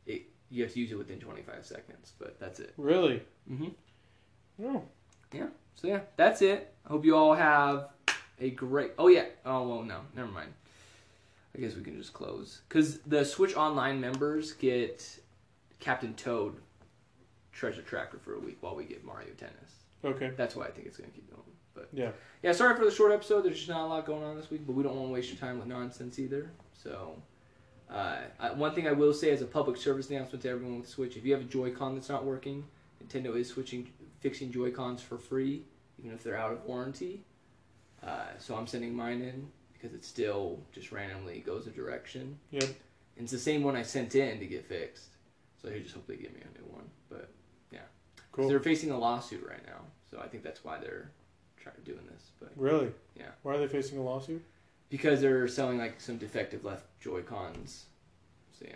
it, 0.05 0.23
you 0.49 0.63
have 0.63 0.73
to 0.73 0.79
use 0.79 0.91
it 0.91 0.97
within 0.97 1.19
25 1.19 1.65
seconds, 1.65 2.13
but 2.17 2.39
that's 2.39 2.59
it. 2.59 2.73
Really? 2.77 3.21
Mm-hmm. 3.51 3.69
No. 4.57 4.85
Yeah. 5.33 5.47
So 5.75 5.87
yeah, 5.87 5.99
that's 6.15 6.41
it. 6.41 6.73
I 6.85 6.89
hope 6.89 7.05
you 7.05 7.15
all 7.15 7.33
have 7.33 7.89
a 8.39 8.49
great. 8.49 8.91
Oh 8.97 9.07
yeah. 9.07 9.25
Oh 9.45 9.67
well, 9.67 9.83
no, 9.83 10.01
never 10.15 10.31
mind. 10.31 10.53
I 11.55 11.59
guess 11.59 11.75
we 11.75 11.83
can 11.83 11.97
just 11.97 12.13
close 12.13 12.61
because 12.67 12.99
the 12.99 13.25
Switch 13.25 13.55
Online 13.55 13.99
members 13.99 14.53
get 14.53 15.19
Captain 15.79 16.13
Toad 16.13 16.55
treasure 17.51 17.81
tracker 17.81 18.17
for 18.17 18.35
a 18.35 18.39
week 18.39 18.57
while 18.61 18.75
we 18.75 18.85
get 18.85 19.03
Mario 19.03 19.29
Tennis. 19.37 19.53
Okay. 20.05 20.31
That's 20.37 20.55
why 20.55 20.65
I 20.65 20.71
think 20.71 20.87
it's 20.87 20.97
gonna 20.97 21.09
keep 21.09 21.29
going. 21.29 21.43
But 21.79 21.89
Yeah. 21.97 22.11
yeah, 22.43 22.51
sorry 22.51 22.75
for 22.75 22.83
the 22.85 22.91
short 22.91 23.11
episode. 23.11 23.43
There's 23.43 23.55
just 23.57 23.69
not 23.69 23.85
a 23.85 23.87
lot 23.87 24.05
going 24.05 24.23
on 24.23 24.35
this 24.35 24.49
week, 24.51 24.65
but 24.65 24.73
we 24.73 24.83
don't 24.83 24.95
want 24.95 25.07
to 25.09 25.13
waste 25.13 25.29
your 25.29 25.37
time 25.37 25.57
with 25.59 25.67
nonsense 25.67 26.19
either. 26.19 26.51
So 26.73 27.21
Uh, 27.89 28.21
I, 28.39 28.51
one 28.53 28.75
thing 28.75 28.87
I 28.87 28.91
will 28.91 29.15
say 29.15 29.31
as 29.31 29.41
a 29.41 29.47
public 29.47 29.75
service 29.75 30.11
announcement 30.11 30.43
to 30.43 30.49
everyone 30.49 30.79
with 30.79 30.87
Switch: 30.87 31.17
if 31.17 31.25
you 31.25 31.31
have 31.33 31.41
a 31.41 31.45
Joy-Con 31.45 31.95
that's 31.95 32.07
not 32.09 32.23
working, 32.23 32.63
Nintendo 33.03 33.35
is 33.35 33.47
switching, 33.49 33.91
fixing 34.19 34.51
Joy-Cons 34.51 35.01
for 35.01 35.17
free, 35.17 35.65
even 35.97 36.11
if 36.11 36.23
they're 36.23 36.37
out 36.37 36.51
of 36.51 36.63
warranty. 36.65 37.23
Uh, 38.03 38.27
so 38.37 38.55
I'm 38.55 38.67
sending 38.67 38.93
mine 38.95 39.21
in 39.23 39.51
because 39.73 39.95
it 39.95 40.05
still 40.05 40.59
just 40.71 40.91
randomly 40.91 41.39
goes 41.39 41.65
a 41.65 41.71
direction. 41.71 42.37
Yep. 42.51 42.63
And 42.63 43.23
it's 43.23 43.31
the 43.31 43.39
same 43.39 43.63
one 43.63 43.75
I 43.75 43.81
sent 43.81 44.13
in 44.13 44.37
to 44.39 44.45
get 44.45 44.65
fixed. 44.65 45.15
So 45.59 45.69
I 45.69 45.79
just 45.79 45.95
hope 45.95 46.05
they 46.05 46.15
give 46.15 46.31
me 46.33 46.41
a 46.41 46.59
new 46.61 46.71
one. 46.71 46.87
But 47.09 47.29
yeah, 47.71 47.79
Cool. 48.31 48.49
they're 48.49 48.59
facing 48.59 48.91
a 48.91 48.99
lawsuit 48.99 49.43
right 49.49 49.65
now, 49.65 49.81
so 50.11 50.19
I 50.19 50.27
think 50.27 50.43
that's 50.43 50.63
why 50.63 50.77
they're 50.77 51.09
trying 51.61 51.75
doing 51.85 52.05
this. 52.11 52.31
But 52.39 52.51
Really? 52.55 52.91
Yeah. 53.17 53.31
Why 53.43 53.55
are 53.55 53.57
they 53.59 53.67
facing 53.67 53.97
a 53.99 54.03
lawsuit? 54.03 54.43
because 54.89 55.21
they're 55.21 55.47
selling 55.47 55.77
like 55.77 56.01
some 56.01 56.17
defective 56.17 56.65
left 56.65 56.83
Joy 56.99 57.21
Cons. 57.21 57.85
So 58.57 58.65
yeah. 58.67 58.73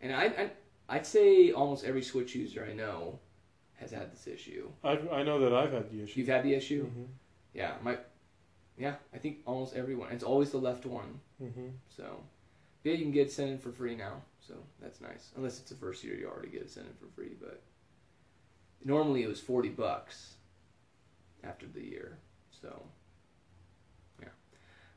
And 0.00 0.14
I, 0.14 0.24
I 0.24 0.50
I'd 0.88 1.06
say 1.06 1.52
almost 1.52 1.84
every 1.84 2.02
Switch 2.02 2.34
user 2.34 2.66
I 2.68 2.72
know 2.72 3.18
has 3.76 3.90
had 3.90 4.10
this 4.10 4.26
issue. 4.26 4.70
I've, 4.82 5.12
I 5.12 5.22
know 5.22 5.38
that 5.40 5.52
I've 5.52 5.72
had 5.72 5.90
the 5.90 6.02
issue. 6.02 6.20
You've 6.20 6.28
had 6.28 6.42
the 6.42 6.54
issue? 6.54 6.86
hmm 6.86 7.02
Yeah, 7.54 7.74
my 7.82 7.98
yeah, 8.78 8.94
I 9.12 9.18
think 9.18 9.38
almost 9.44 9.74
everyone. 9.74 10.10
It's 10.12 10.24
always 10.24 10.50
the 10.50 10.58
left 10.58 10.86
one. 10.86 11.20
hmm 11.38 11.68
So 11.94 12.20
yeah, 12.84 12.92
you 12.94 13.02
can 13.02 13.12
get 13.12 13.26
it 13.26 13.32
sent 13.32 13.50
in 13.50 13.58
for 13.58 13.72
free 13.72 13.94
now. 13.94 14.22
So 14.40 14.54
that's 14.80 15.00
nice. 15.02 15.32
Unless 15.36 15.60
it's 15.60 15.68
the 15.68 15.76
first 15.76 16.02
year, 16.02 16.14
you 16.16 16.26
already 16.28 16.48
get 16.48 16.62
it 16.62 16.70
sent 16.70 16.86
in 16.86 16.94
for 16.94 17.12
free. 17.14 17.36
But 17.38 17.60
normally 18.84 19.22
it 19.22 19.28
was 19.28 19.40
forty 19.40 19.68
bucks 19.68 20.36
after 21.44 21.66
the 21.66 21.82
year. 21.82 22.18
So 22.60 22.82
yeah. 24.20 24.28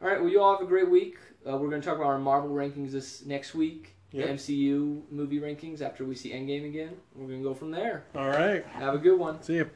All 0.01 0.07
right. 0.07 0.19
Well, 0.19 0.29
you 0.29 0.41
all 0.41 0.57
have 0.57 0.65
a 0.65 0.69
great 0.69 0.89
week. 0.89 1.17
Uh, 1.47 1.57
we're 1.57 1.69
going 1.69 1.81
to 1.81 1.87
talk 1.87 1.97
about 1.97 2.07
our 2.07 2.19
Marvel 2.19 2.51
rankings 2.51 2.91
this 2.91 3.25
next 3.25 3.53
week. 3.55 3.95
Yep. 4.11 4.27
The 4.27 4.33
MCU 4.33 5.03
movie 5.09 5.39
rankings 5.39 5.81
after 5.81 6.03
we 6.03 6.15
see 6.15 6.31
Endgame 6.31 6.65
again. 6.65 6.91
We're 7.15 7.27
going 7.27 7.39
to 7.41 7.47
go 7.47 7.53
from 7.53 7.71
there. 7.71 8.03
All 8.13 8.27
right. 8.27 8.65
Have 8.65 8.93
a 8.93 8.97
good 8.97 9.17
one. 9.17 9.41
See 9.41 9.55
you. 9.55 9.69